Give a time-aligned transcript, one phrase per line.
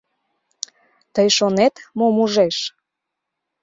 [1.13, 2.57] Тый шонет, мом ужеш?